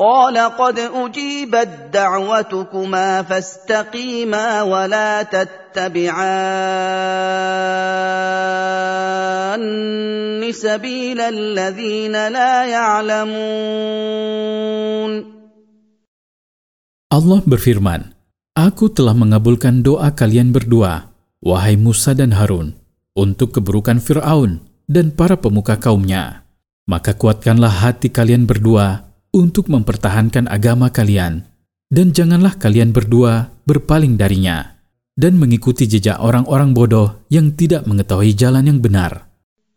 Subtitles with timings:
[0.00, 6.36] قال قد اجيبت دعوتكما فاستقيما ولا تتبعان
[10.52, 13.32] سبيل الذين لا يعلمون
[17.06, 18.12] Allah berfirman,
[18.52, 21.08] Aku telah mengabulkan doa kalian berdua,
[21.40, 22.76] wahai Musa dan Harun,
[23.16, 26.44] untuk keburukan Fir'aun dan para pemuka kaumnya.
[26.84, 31.47] Maka kuatkanlah hati kalian berdua untuk mempertahankan agama kalian,
[31.87, 34.75] dan janganlah kalian berdua berpaling darinya,
[35.15, 39.30] dan mengikuti jejak orang-orang bodoh yang tidak mengetahui jalan yang benar.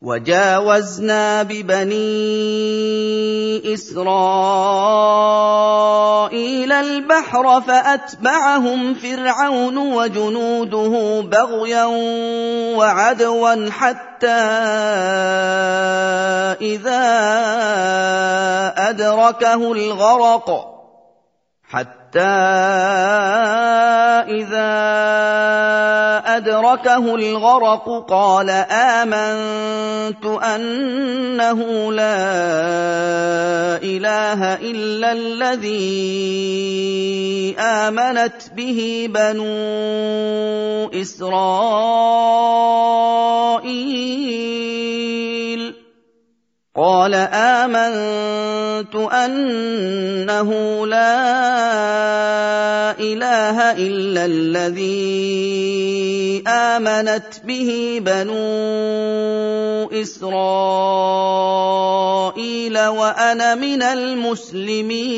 [0.04, 2.04] وجاوزنا ببني
[3.74, 4.04] إسرائيل
[6.72, 11.84] البحر فأتبعهم فرعون وجنوده بغيا
[12.76, 14.28] وعدوا حتى
[16.60, 17.04] إذا
[18.76, 20.74] أدركه الغرق
[21.70, 22.20] حتى
[24.28, 25.53] إذا
[26.44, 32.20] أدركه الغرق قال آمنت أنه لا
[33.80, 35.96] إله إلا الذي
[37.58, 41.64] آمنت به بنو إسرائيل.
[46.76, 50.50] قال آمنت أنه
[50.86, 52.23] لا
[53.73, 54.93] اله الا الذي
[56.45, 57.69] امنت به
[58.05, 58.45] بنو
[59.89, 60.35] اسرائيل
[62.77, 65.09] وانا من المسلمين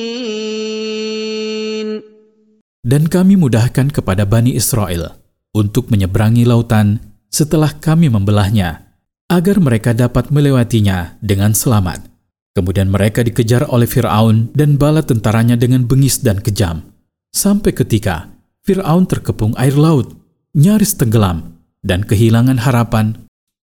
[2.82, 5.20] Dan kami mudahkan kepada Bani Israel
[5.52, 8.98] untuk menyeberangi lautan setelah kami membelahnya,
[9.30, 12.10] agar mereka dapat melewatinya dengan selamat.
[12.58, 16.92] Kemudian mereka dikejar oleh Fir'aun dan bala tentaranya dengan bengis dan kejam.
[17.32, 18.28] Sampai ketika
[18.67, 20.11] Fir'aun terkepung air laut,
[20.50, 23.15] nyaris tenggelam, dan kehilangan harapan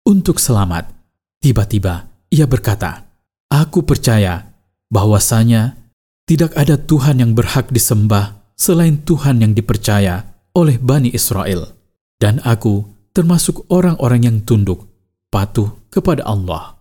[0.04, 0.92] untuk selamat.
[1.40, 3.08] Tiba-tiba ia berkata,
[3.48, 4.52] Aku percaya
[4.92, 5.80] bahwasanya
[6.28, 11.72] tidak ada Tuhan yang berhak disembah selain Tuhan yang dipercaya oleh Bani Israel.
[12.20, 12.84] Dan aku
[13.16, 14.84] termasuk orang-orang yang tunduk,
[15.32, 16.76] patuh kepada Allah.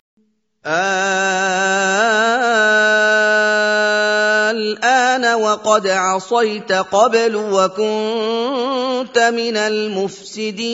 [4.49, 10.65] الآن وقد عصيت قبل وكنت من المفسدين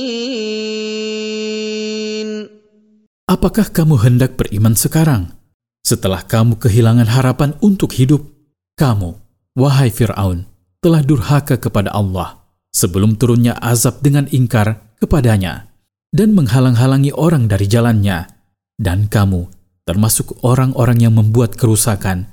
[3.30, 5.30] Apakah kamu hendak beriman sekarang?
[5.86, 8.26] Setelah kamu kehilangan harapan untuk hidup,
[8.74, 9.14] kamu,
[9.54, 10.50] wahai Fir'aun,
[10.82, 12.42] telah durhaka kepada Allah
[12.74, 15.70] sebelum turunnya azab dengan ingkar kepadanya
[16.10, 18.26] dan menghalang-halangi orang dari jalannya.
[18.80, 19.46] Dan kamu
[19.86, 22.32] termasuk orang-orang yang membuat kerusakan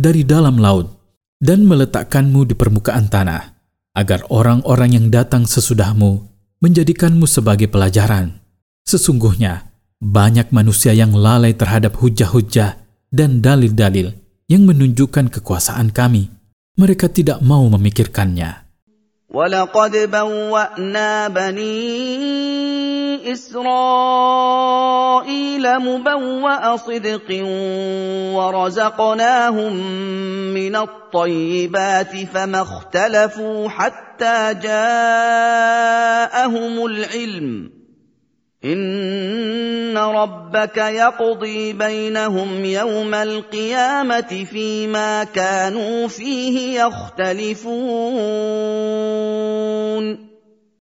[0.00, 0.88] dari dalam laut
[1.36, 3.60] dan meletakkanmu di permukaan tanah,
[3.92, 6.24] agar orang-orang yang datang sesudahmu
[6.64, 8.40] menjadikanmu sebagai pelajaran.
[8.88, 9.68] Sesungguhnya,
[10.00, 12.80] banyak manusia yang lalai terhadap hujah-hujah
[13.12, 14.16] dan dalil-dalil
[14.48, 16.32] yang menunjukkan kekuasaan kami.
[16.80, 18.69] Mereka tidak mau memikirkannya.
[19.30, 22.50] ولقد بوأنا بني
[23.32, 24.58] إسرائيل
[25.78, 27.44] مبوأ صدق
[28.34, 29.72] ورزقناهم
[30.54, 34.86] من الطيبات فما اختلفوا حتى جاءهم
[36.86, 37.79] العلم
[38.65, 47.65] إن ربك يقضي بينهم يوم القيامة فيما كانوا فيه يختلفون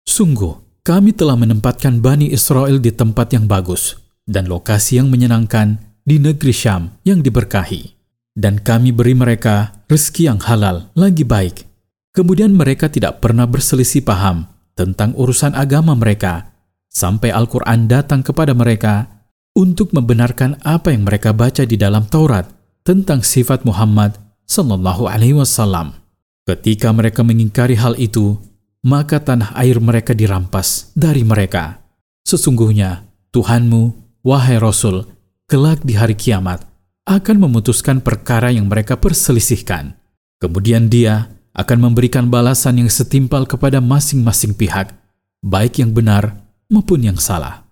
[0.03, 3.97] Sungguh, kami telah menempatkan Bani Israel di tempat yang bagus
[4.30, 7.97] dan lokasi yang menyenangkan di negeri Syam yang diberkahi.
[8.38, 11.65] Dan kami beri mereka rezeki yang halal lagi baik.
[12.13, 14.45] Kemudian mereka tidak pernah berselisih paham
[14.77, 16.53] tentang urusan agama mereka
[16.98, 19.22] sampai Al-Quran datang kepada mereka
[19.54, 22.50] untuk membenarkan apa yang mereka baca di dalam Taurat
[22.82, 24.18] tentang sifat Muhammad
[24.50, 25.94] Sallallahu Alaihi Wasallam.
[26.42, 28.34] Ketika mereka mengingkari hal itu,
[28.82, 31.78] maka tanah air mereka dirampas dari mereka.
[32.26, 33.82] Sesungguhnya Tuhanmu,
[34.26, 35.06] wahai Rasul,
[35.46, 36.66] kelak di hari kiamat
[37.04, 39.96] akan memutuskan perkara yang mereka perselisihkan.
[40.40, 44.94] Kemudian dia akan memberikan balasan yang setimpal kepada masing-masing pihak,
[45.42, 47.65] baik yang benar maupun yang salah.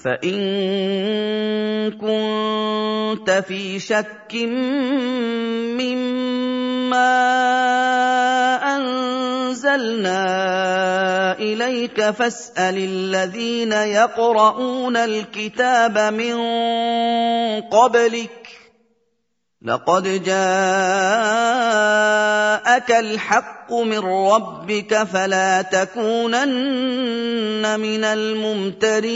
[0.00, 0.40] فإن
[2.00, 4.32] كنت في شك
[5.76, 7.12] مما
[8.76, 10.24] أنزلنا
[11.38, 16.36] إليك فاسأل الذين يقرؤون الكتاب من
[17.68, 18.59] قبلك
[19.65, 20.29] لقد جاءك
[22.91, 29.09] الحق من ربك فلا تكونن من الممترين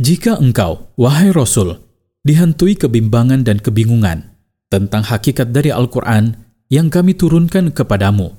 [0.00, 1.76] Jika engkau, wahai Rasul,
[2.24, 4.32] dihantui kebimbangan dan kebingungan
[4.72, 6.40] tentang hakikat dari Al-Quran
[6.72, 8.32] yang kami turunkan kepadamu,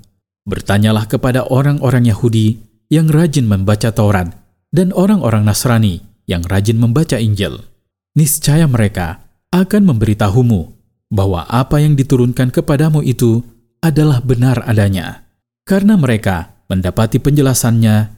[0.50, 2.58] bertanyalah kepada orang-orang Yahudi
[2.90, 4.34] yang rajin membaca Taurat
[4.74, 7.62] dan orang-orang Nasrani yang rajin membaca Injil
[8.17, 9.21] niscaya mereka
[9.53, 10.73] akan memberitahumu
[11.13, 13.45] bahwa apa yang diturunkan kepadamu itu
[13.85, 15.29] adalah benar adanya,
[15.63, 18.11] karena mereka mendapati penjelasannya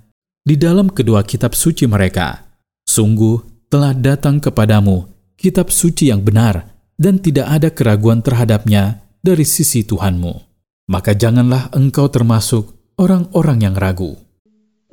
[0.46, 2.48] di dalam kedua kitab suci mereka.
[2.88, 5.04] Sungguh telah datang kepadamu
[5.36, 6.64] kitab suci yang benar
[6.96, 10.48] dan tidak ada keraguan terhadapnya dari sisi Tuhanmu.
[10.88, 14.16] Maka janganlah engkau termasuk orang-orang yang ragu.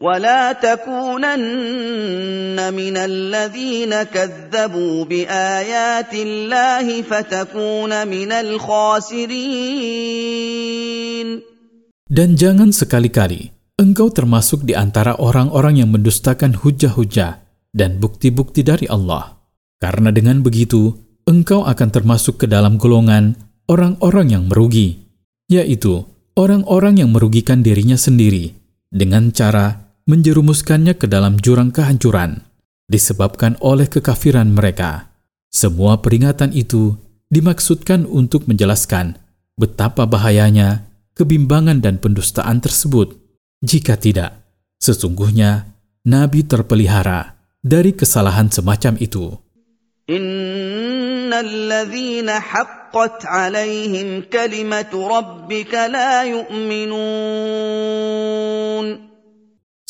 [0.00, 9.30] ولا تكونن من الذين كذبوا بايات الله فتكون من الخاسرين
[12.10, 17.38] Dan jangan sekali-kali engkau termasuk di antara orang-orang yang mendustakan hujah-hujah
[17.70, 19.38] dan bukti-bukti dari Allah.
[19.78, 20.90] Karena dengan begitu,
[21.22, 23.38] engkau akan termasuk ke dalam golongan
[23.70, 25.06] orang-orang yang merugi,
[25.46, 26.02] yaitu
[26.34, 28.58] orang-orang yang merugikan dirinya sendiri
[28.90, 32.45] dengan cara menjerumuskannya ke dalam jurang kehancuran
[32.85, 35.09] disebabkan oleh kekafiran mereka.
[35.49, 36.93] Semua peringatan itu
[37.33, 39.17] dimaksudkan untuk menjelaskan
[39.57, 40.85] betapa bahayanya
[41.17, 43.17] kebimbangan dan pendustaan tersebut.
[43.65, 44.45] Jika tidak,
[44.77, 45.73] sesungguhnya
[46.05, 47.33] Nabi terpelihara
[47.65, 49.33] dari kesalahan semacam itu.
[50.05, 56.21] Innalladzina haqqat alaihim rabbika la.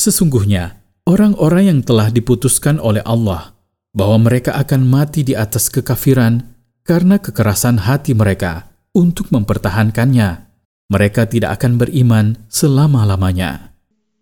[0.05, 3.53] Sesungguhnya, orang-orang yang telah diputuskan oleh Allah
[3.93, 6.47] bahwa mereka akan mati di atas kekafiran
[6.87, 10.51] karena kekerasan hati mereka untuk mempertahankannya,
[10.91, 13.71] mereka tidak akan beriman selama-lamanya.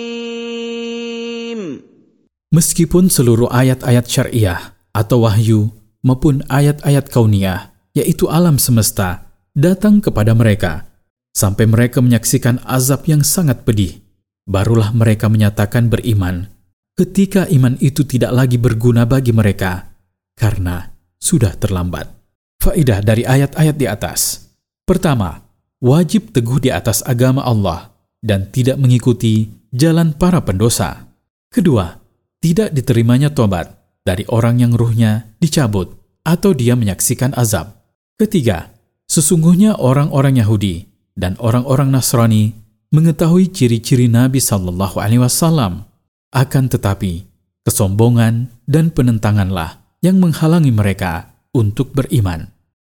[2.54, 5.74] Meskipun seluruh ayat-ayat syariah atau wahyu
[6.05, 10.87] maupun ayat-ayat kauniyah, yaitu alam semesta, datang kepada mereka,
[11.35, 13.99] sampai mereka menyaksikan azab yang sangat pedih.
[14.49, 16.49] Barulah mereka menyatakan beriman,
[16.97, 19.93] ketika iman itu tidak lagi berguna bagi mereka,
[20.33, 22.09] karena sudah terlambat.
[22.59, 24.51] Faidah dari ayat-ayat di atas.
[24.83, 25.39] Pertama,
[25.79, 31.07] wajib teguh di atas agama Allah dan tidak mengikuti jalan para pendosa.
[31.47, 31.95] Kedua,
[32.43, 37.79] tidak diterimanya tobat dari orang yang ruhnya dicabut atau dia menyaksikan azab.
[38.19, 38.73] Ketiga,
[39.07, 40.85] sesungguhnya orang-orang Yahudi
[41.15, 42.53] dan orang-orang Nasrani
[42.91, 45.87] mengetahui ciri-ciri Nabi Shallallahu Alaihi Wasallam.
[46.29, 47.25] Akan tetapi,
[47.65, 52.58] kesombongan dan penentanganlah yang menghalangi mereka untuk beriman.